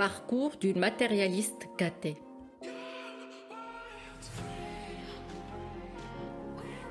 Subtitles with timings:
[0.00, 2.16] Parcours d'une matérialiste gâtée.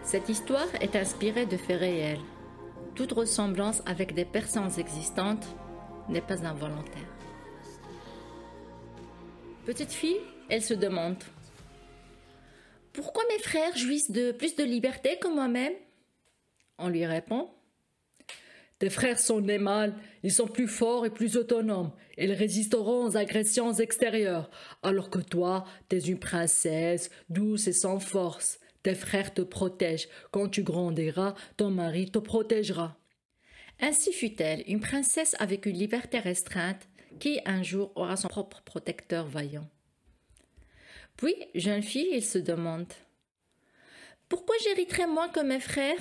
[0.04, 2.20] Cette histoire est inspirée de faits réels.
[2.94, 5.48] Toute ressemblance avec des personnes existantes
[6.08, 7.10] n'est pas involontaire.
[9.66, 11.18] Petite fille, elle se demande
[12.94, 15.74] Pourquoi mes frères jouissent de plus de liberté que moi-même?
[16.78, 17.50] On lui répond
[18.80, 19.94] tes frères sont des mâles,
[20.24, 24.50] ils sont plus forts et plus autonomes, ils résisteront aux agressions extérieures,
[24.84, 28.60] alors que toi, t'es une princesse, douce et sans force.
[28.82, 32.98] Tes frères te protègent, quand tu grandiras, ton mari te protégera.
[33.82, 36.88] Ainsi fut-elle, une princesse avec une liberté restreinte,
[37.20, 39.68] qui un jour aura son propre protecteur vaillant.
[41.18, 42.88] Puis, jeune fille, il se demande
[44.30, 46.00] Pourquoi j'hériterai moins que mes frères?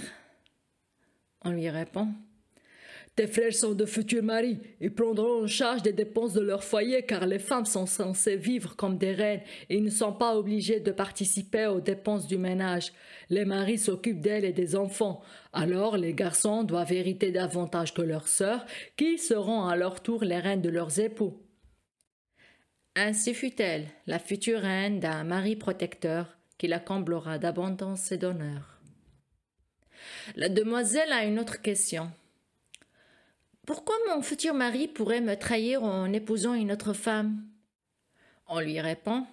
[1.45, 2.09] On lui répond
[3.19, 4.61] tes frères sont de futurs maris.
[4.80, 8.77] Ils prendront en charge des dépenses de leur foyer car les femmes sont censées vivre
[8.77, 12.93] comme des reines et ne sont pas obligées de participer aux dépenses du ménage.
[13.29, 15.21] Les maris s'occupent d'elles et des enfants.
[15.52, 18.65] Alors les garçons doivent hériter davantage que leurs sœurs
[18.96, 21.43] qui seront à leur tour les reines de leurs époux.
[22.95, 28.79] Ainsi fut-elle, la future reine d'un mari protecteur qui la comblera d'abondance et d'honneur.
[30.37, 32.13] La demoiselle a une autre question.
[33.69, 37.45] Pourquoi mon futur mari pourrait me trahir en épousant une autre femme?
[38.47, 39.27] On lui répond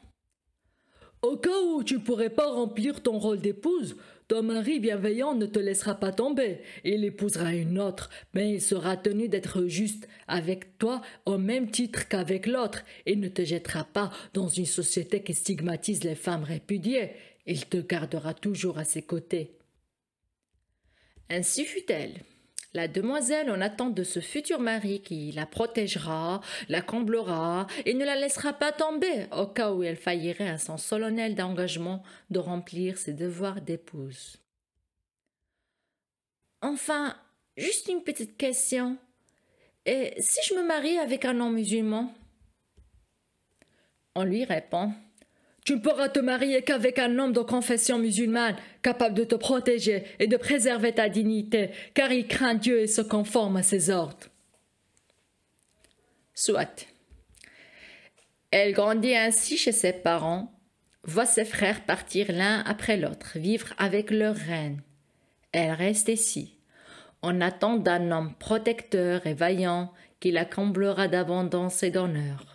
[1.21, 3.95] Au cas où tu ne pourrais pas remplir ton rôle d'épouse,
[4.27, 6.59] ton mari bienveillant ne te laissera pas tomber.
[6.83, 12.09] Il épousera une autre, mais il sera tenu d'être juste avec toi au même titre
[12.09, 17.11] qu'avec l'autre et ne te jettera pas dans une société qui stigmatise les femmes répudiées.
[17.45, 19.57] Il te gardera toujours à ses côtés.
[21.29, 22.19] Ainsi fut-elle.
[22.75, 28.03] La demoiselle en attend de ce futur mari qui la protégera, la comblera et ne
[28.03, 32.97] la laissera pas tomber au cas où elle faillirait à son solennel d'engagement de remplir
[32.97, 34.41] ses devoirs d'épouse.
[36.61, 37.15] Enfin,
[37.55, 38.97] juste une petite question.
[39.85, 42.13] Et si je me marie avec un non musulman
[44.15, 44.91] On lui répond
[45.65, 50.03] tu ne pourras te marier qu'avec un homme de confession musulmane, capable de te protéger
[50.19, 54.27] et de préserver ta dignité, car il craint Dieu et se conforme à ses ordres.
[56.35, 56.85] Soit.
[58.51, 60.53] Elle grandit ainsi chez ses parents,
[61.03, 64.81] voit ses frères partir l'un après l'autre, vivre avec leur reine.
[65.51, 66.59] Elle reste ici,
[67.23, 72.54] en attente d'un homme protecteur et vaillant qui la comblera d'abondance et d'honneur.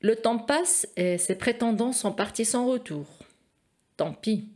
[0.00, 3.06] Le temps passe et ses prétendants sont partis sans retour.
[3.98, 4.48] Tant pis,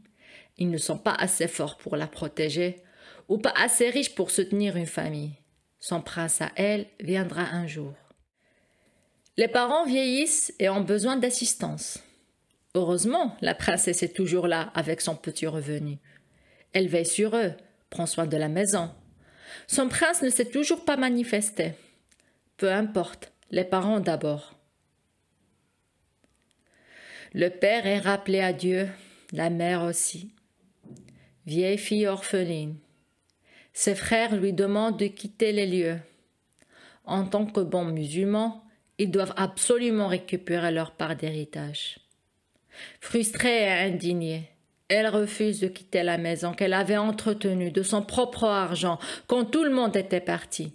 [0.56, 2.82] ils ne sont pas assez forts pour la protéger
[3.28, 5.32] ou pas assez riches pour soutenir une famille.
[5.80, 7.92] Son prince à elle viendra un jour.
[9.36, 11.98] Les parents vieillissent et ont besoin d'assistance.
[12.74, 15.98] Heureusement, la princesse est toujours là avec son petit revenu.
[16.72, 17.52] Elle veille sur eux,
[17.90, 18.90] prend soin de la maison.
[19.66, 21.72] Son prince ne s'est toujours pas manifesté.
[22.56, 24.54] Peu importe, les parents d'abord.
[27.36, 28.88] Le père est rappelé à Dieu,
[29.32, 30.30] la mère aussi.
[31.46, 32.76] Vieille fille orpheline.
[33.72, 35.98] Ses frères lui demandent de quitter les lieux.
[37.04, 38.62] En tant que bons musulmans,
[38.98, 41.98] ils doivent absolument récupérer leur part d'héritage.
[43.00, 44.48] Frustrée et indignée,
[44.86, 49.64] elle refuse de quitter la maison qu'elle avait entretenue de son propre argent quand tout
[49.64, 50.72] le monde était parti.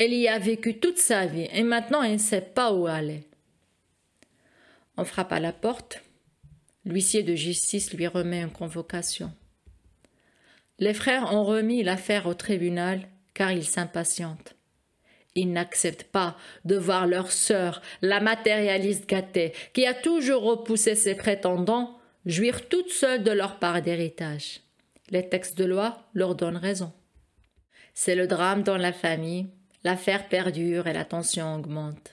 [0.00, 3.29] Elle y a vécu toute sa vie et maintenant elle ne sait pas où aller.
[5.00, 6.02] On frappe à la porte.
[6.84, 9.32] L'huissier de justice lui remet une convocation.
[10.78, 14.54] Les frères ont remis l'affaire au tribunal car ils s'impatientent.
[15.34, 21.14] Ils n'acceptent pas de voir leur sœur, la matérialiste gâtée, qui a toujours repoussé ses
[21.14, 24.60] prétendants, jouir toute seule de leur part d'héritage.
[25.08, 26.92] Les textes de loi leur donnent raison.
[27.94, 29.48] C'est le drame dans la famille,
[29.82, 32.12] l'affaire perdure et la tension augmente.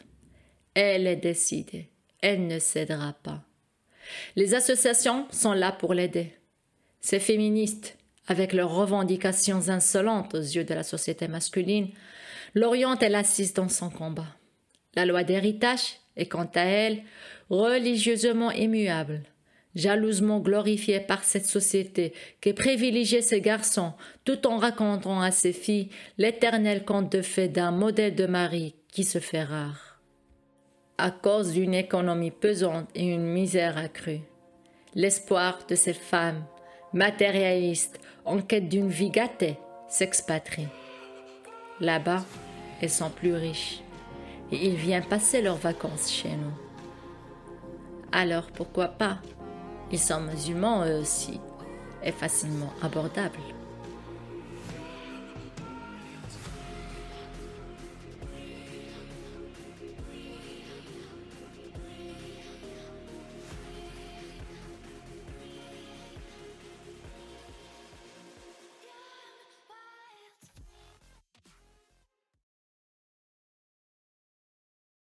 [0.73, 1.89] Elle est décidée
[2.21, 3.43] elle ne cédera pas.
[4.35, 6.33] Les associations sont là pour l'aider.
[7.01, 7.97] Ces féministes,
[8.27, 11.89] avec leurs revendications insolentes aux yeux de la société masculine,
[12.53, 14.35] l'orientent et l'assistent dans son combat.
[14.95, 17.03] La loi d'héritage est quant à elle
[17.49, 19.21] religieusement immuable,
[19.75, 23.93] jalousement glorifiée par cette société qui privilégie ses garçons
[24.25, 29.03] tout en racontant à ses filles l'éternel conte de fées d'un modèle de mari qui
[29.03, 29.86] se fait rare
[30.97, 34.21] à cause d'une économie pesante et une misère accrue.
[34.95, 36.43] L'espoir de ces femmes,
[36.91, 39.57] matérialistes, en quête d'une vie gâtée,
[39.87, 40.67] s'expatrie.
[41.79, 42.25] Là-bas,
[42.81, 43.81] elles sont plus riches.
[44.51, 46.53] et il vient passer leurs vacances chez nous.
[48.11, 49.17] Alors pourquoi pas?
[49.91, 51.39] Ils sont musulmans eux aussi
[52.01, 53.56] et facilement abordables.